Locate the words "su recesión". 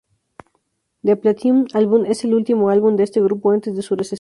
3.83-4.09